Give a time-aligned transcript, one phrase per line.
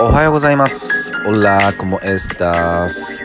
[0.00, 1.10] おはようございます。
[1.26, 3.18] オラーコモエスタス。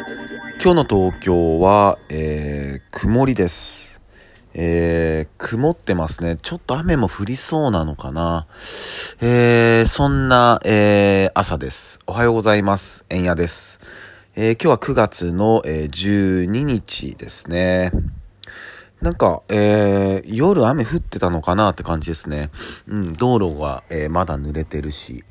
[0.59, 4.01] 今日の東京は、えー、曇りです。
[4.55, 6.39] えー、曇ってますね。
[6.41, 8.47] ちょっと雨も降りそうなのかな。
[9.21, 11.99] えー、そんな、えー、朝です。
[12.07, 13.05] おはようございます。
[13.07, 13.79] えんやです。
[14.35, 17.91] えー、今日は9月の、えー、12日ですね。
[19.03, 22.49] なんか、えー、夜雨降ってたのかなって感じですね。
[22.87, 25.25] うん、道路が、えー、まだ濡れてるし、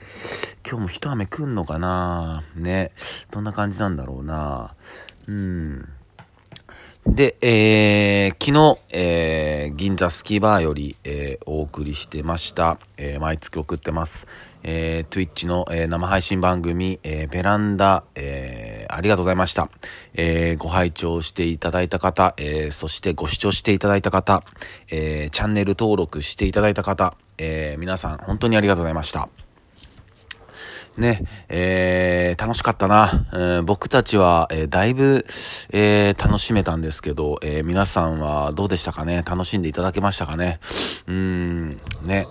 [0.64, 2.44] 今日も一雨来んのかな？
[2.54, 2.92] ね。
[3.30, 4.74] どんな感じなんだろうな
[5.26, 5.88] うん。
[7.04, 12.78] で、えー、昨日、えー、銀座スキーバーより、えー、お送りしてました。
[12.96, 14.28] えー、毎月送ってます。
[14.62, 19.68] えー、Twitch の、えー、生配信番組、えー、ベランダ、えー、ありがとうございました。
[20.14, 24.44] えー、ご拝聴していただいた方、えー、そしてご視聴していただいた方、
[24.88, 29.28] えー、チャンネル登録していただいた方、えー、皆さん本当にありがとうございました。
[30.96, 33.26] ね、えー、楽しかったな。
[33.32, 35.24] えー僕たちは、えーだいぶ、
[35.70, 39.22] えー楽しめたんですけど、えー皆さんはどうでしたかね？
[39.26, 40.60] 楽しんでいただけましたかね？
[41.06, 42.26] うん、ね。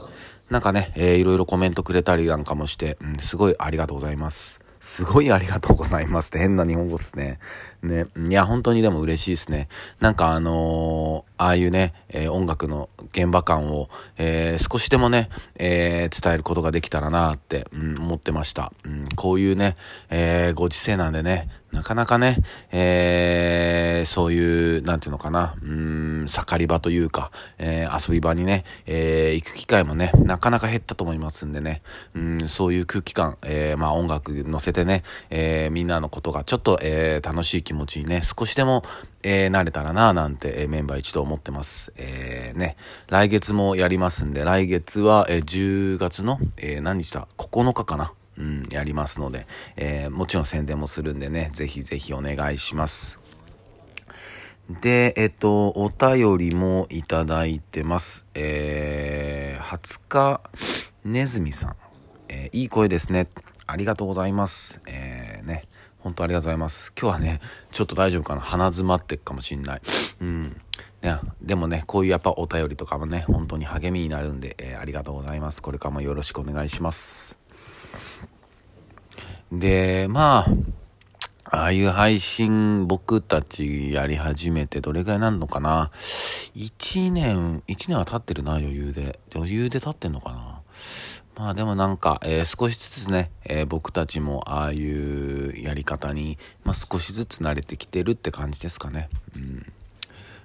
[0.49, 4.59] なんかね、えーいろいろコメントくれたりなんかもして、うん、すごいありがとうございます。
[4.79, 7.39] すごいありがとうございますって変な日本語ですね。
[7.83, 8.07] ね。
[8.27, 9.69] いや、本当にでも嬉しいですね。
[9.99, 18.71] なんかあのーああいうね、えー音楽の現場感を、えー少しでもね、えー伝えることができたらなって、うん、思ってました。
[18.85, 19.75] うん、こういうね、
[20.11, 22.37] えーご時世なんでね、なかなかね、
[22.71, 31.81] えーそういう、なんていうのかな、うん、盛り場というか、えー遊び場にね、えー行く機会もね、なかなか減ったと思いますんでね、
[32.13, 38.83] うん、そういう空気感、えーまあ音楽乗せてね、えーみんなのことがちょっと、えー楽しい気持ちにね、少しでも、
[39.23, 41.93] えーなれたらななんて、えーメンバー一同思ってます。
[41.97, 42.75] えーね、
[43.07, 48.13] 来月もやりますんで、来月は、えー10月の、えー何日だ ?9 日かな？
[48.37, 53.19] うん、やりますので、えーもちろん宣伝もするんでね、ぜひぜひお願いします。
[54.81, 58.25] で、えっと、お便りもいただいてます。
[58.35, 60.41] えー、20日、
[61.03, 61.75] ねずみさん。
[62.29, 63.27] えーいい声ですね。
[63.67, 64.81] ありがとうございます。
[64.87, 65.10] えー、
[66.03, 66.93] 本当ありがとうございます。
[66.99, 67.41] 今日はね、
[67.71, 69.81] ちょっと大丈夫かな鼻詰まってっかもしんない。
[70.19, 70.61] うん。
[71.01, 75.61] ね、でもね、こういうやっぱお便りとかもね、本当に励みになるんで、えーありがとうございます。
[75.61, 77.39] これからもよろしくお願いします。
[79.51, 80.47] で、まあ、
[81.53, 85.91] ああいう配信僕たちやり始めてどれぐらいなんのかな
[86.55, 89.19] ?1 年、1年は経ってるな、余裕で。
[89.35, 90.60] 余裕で経ってんのかな？
[91.35, 99.09] まあでもなんか、えー少しずつね、えー僕たちもああいうやり方に、まあ少しずつ慣れてきてるって感じですかね。
[99.35, 99.71] うん。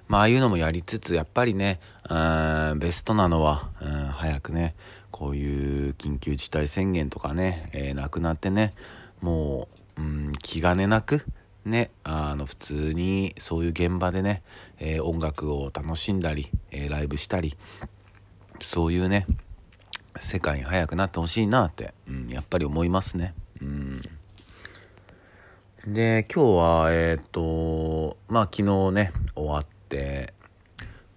[0.07, 2.13] まあああいうのもやりつつ、やっぱりね、う
[2.75, 4.75] んベストなのは、うん早くね、
[5.11, 8.73] こういう緊急事態宣言とかね、えーなくなってね、
[9.21, 9.67] も
[9.97, 11.23] う、うん、気兼ねなく、
[11.65, 14.41] ね、あの普通にそういう現場でね、
[14.79, 17.57] えー音楽を楽しんだり、えーライブしたり
[18.61, 19.27] そういうね
[20.19, 23.33] 世界に早くなってほしいなって、うん、やっぱり思いますね。
[23.61, 24.01] うん
[25.87, 30.33] で今日はえっ、とまあ昨日ね終わって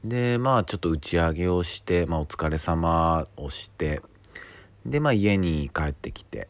[0.04, 4.00] でまあちょっと打ち上げをして、まあ、お疲れ様をして
[4.86, 6.48] でまあ家に帰ってきて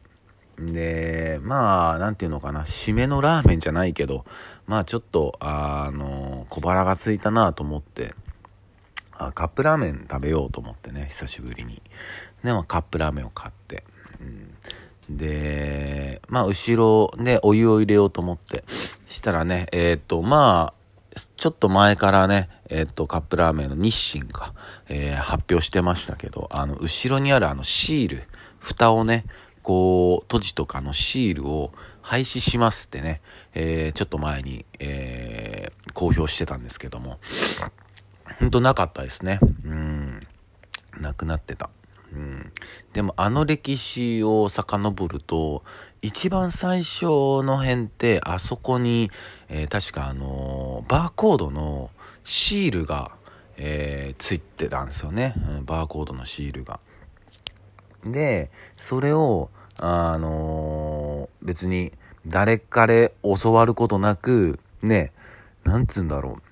[0.58, 4.26] でまあなんていうのかな締めのラーメンじゃないけど
[4.66, 8.14] まあちょっとあの小腹が空いたなと思って
[9.12, 11.82] あカップラーメン食べようと思ってね久しぶりに
[12.44, 13.84] で、まあ、カップラーメンを買って、
[15.08, 18.64] うん、でまあ後ろでお湯を入れようと思って
[19.06, 20.80] したらねえっ、とまあ
[21.36, 24.54] ちょっと前からね、えっ、と、カップラーメンの日清が、
[24.88, 28.22] えー発表してましたけど、あの、後ろにあるあのシール、
[28.60, 29.24] 蓋をね、
[29.62, 31.72] こう、閉じとかのシールを
[32.02, 33.20] 廃止しますってね、
[33.54, 37.18] えーちょっと前に、えー公表してたんですけども、
[38.38, 39.40] ほんとなかったですね。
[39.64, 40.20] うん。
[41.00, 41.68] なくなってた。
[42.12, 42.52] うん。
[42.92, 45.62] でもあの歴史を遡ると、
[46.02, 47.04] 一番最初
[47.42, 49.10] の辺って、あそこに、
[49.48, 51.90] えー確かあのバーコードの
[52.24, 53.12] シールが、
[53.56, 55.34] えーついてたんですよね。
[55.58, 56.80] うんバーコードのシールが。
[58.04, 59.50] で、それを、
[59.82, 61.92] あの別に
[62.26, 65.12] 誰彼教わることなく、ね、
[65.64, 66.42] なんつうんだろう。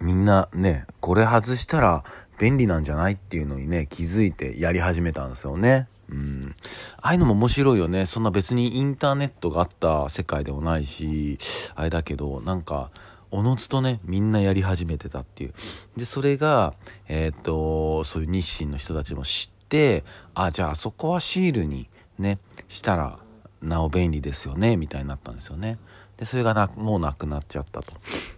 [0.00, 2.04] みんなね、これ外したら
[2.40, 5.88] 便利なんじゃないっていうのにね、気づいてやり始めたんですよね。
[6.08, 6.54] うん。
[7.00, 8.06] ああいうのも面白いよね。
[8.06, 11.38] そんな別にインターネットがあった世界でもないし、
[11.74, 12.90] あれだけど、なんか、
[13.30, 15.54] おのずとね、みんなやり始めてたっていう。
[15.96, 16.74] で、それが、
[17.08, 20.04] えーっと、そういう日清の人たちも知って、
[20.34, 21.88] あ、じゃあそこはシールに
[22.18, 22.38] ね、
[22.68, 23.18] したら、
[23.64, 25.78] なお便利ですよねみたいになったんですよね
[26.18, 27.92] でそれがなもうなくなっちゃったと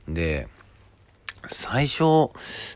[0.08, 0.48] で
[1.48, 2.30] 最初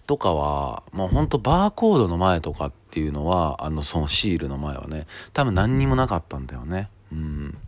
[0.06, 6.88] とかはもうほんとバーコードの前とかっていうのはあのそのシールの前はね多分何にもなかったんだよね。
[7.12, 7.58] うん。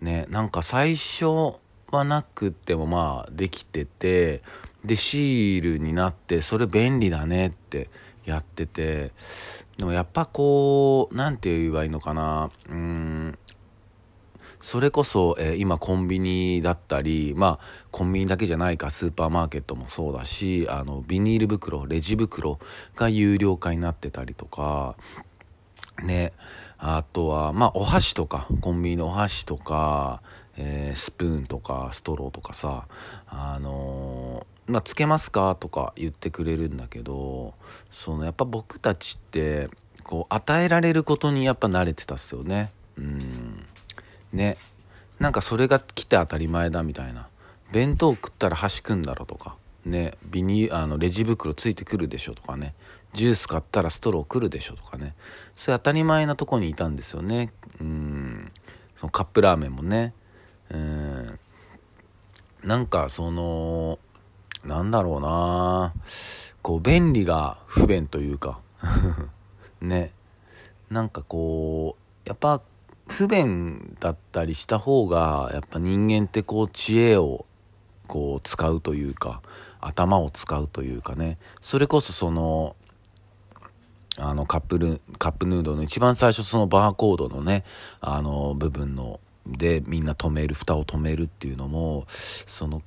[0.00, 1.58] ねなんか最初
[1.90, 4.42] はなくてもまあできてて
[4.84, 7.90] でシールになってそれ便利だねって
[8.24, 9.12] やってて
[9.76, 12.50] でもやっぱこう何て言えばいいのかな。
[12.68, 13.38] うん。
[14.60, 22.58] それこそ、えー、今コンビニだったりまあコンビニだけじゃないかスーパーマーケットもそうだしあのビニール袋レジ袋
[22.94, 24.96] が有料化になってたりとか
[26.02, 26.32] ね
[26.78, 30.22] あとはまあお箸とかコンビニのお箸とか、
[30.58, 32.86] えー、スプーンとかストローとかさ
[33.28, 37.54] あのー、まあ、つけますかとか言ってくれるんだけど
[37.90, 39.70] そのやっぱ僕たちって
[40.04, 42.72] こう与えられることにやっぱ慣れてたっすよね。
[42.98, 43.49] うん。
[44.32, 44.56] ね。
[45.18, 47.28] なんかそれが来て当たり前だみたいな。
[47.72, 49.56] 弁当食ったら箸くんだろとか。
[49.84, 50.14] ね。
[50.24, 52.74] ビニあのレジ袋ついてくるでしょとかね。
[53.12, 55.14] ジュース買ったらストロー来るでしょとかね。
[55.54, 57.52] そういう当たり前なとこにいたんですよね。
[57.80, 58.48] うん。
[58.96, 60.14] そのカップラーメンもね。
[60.70, 61.38] うん。
[62.64, 63.98] なんかその
[64.64, 65.92] なんだろうな。
[66.62, 68.60] こう便利が不便というか。
[69.80, 70.12] ね。
[70.90, 72.60] なんかこうやっぱ
[73.08, 77.46] 不便だったりした方がやっぱ人間ってこう知恵を
[78.06, 79.42] こう使うというか
[79.80, 82.76] 頭を使うというかねそれこそその
[84.18, 87.64] あのカップルカップヌードルの一番最初そのバーコードのね
[88.00, 92.82] あの部分のでみんな止める蓋を止めるっていうのもその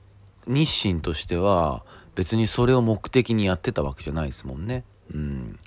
[0.46, 1.84] 日清としては
[2.16, 4.84] 別にそれを目的にやってたわけじゃないですもんね。
[5.14, 5.60] うん、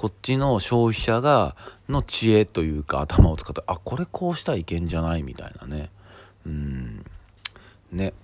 [0.00, 1.54] こっちの消費者が
[1.90, 5.90] の知恵というか頭を使ってあこれこうしたらいけんじゃないみたいなね。
[6.46, 7.04] うん。
[7.92, 8.14] ね。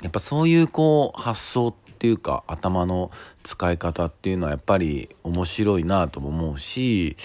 [0.00, 3.10] やっぱそういうこう発想っていうか頭の
[3.42, 7.16] 使い方っていうのはやっぱり面白いなとも思うし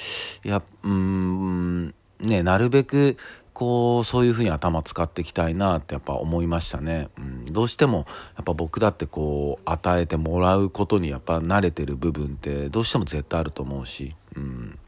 [0.44, 3.16] やうんねなるべく
[3.62, 14.80] こうそういうふうに頭使っていきたいなってやっぱ思いましたね、うん、どうしてもやっぱ僕だってこう与えてもらうことにやっぱ慣れてる部分ってどうしても絶対あると思うし、うん、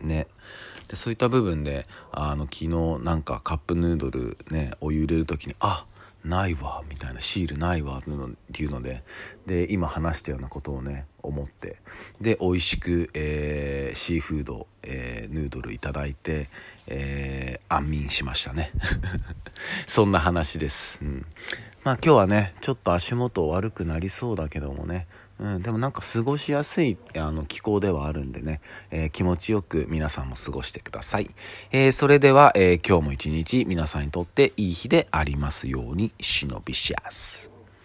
[0.00, 0.26] ね。
[0.88, 2.68] でそういった部分であの昨日
[3.04, 5.97] なんかカップヌードルねお湯入れる時にあっ
[6.28, 8.02] ないわみたいなシールないわっ
[8.52, 9.02] ていうので
[9.46, 11.76] で今話したようなことをね思って。
[12.20, 16.48] で美味しく、えー、シーフード、えー、ヌードルいただいて、
[16.86, 18.72] えー、安眠しましたね。
[19.86, 21.26] そんな話です、うん、
[21.84, 25.06] まあ今日はねちょっと足元悪くなりそうだけどもね
[25.40, 28.60] うん、でもなんか過ごしやすいあの気候ではあるんでね、
[28.90, 31.30] えー、気持ちよく皆さんも過ごしてください。
[31.70, 37.57] えー、それでは、えー、今日も一日皆さんにとっていい日でありますように、忍びしやす。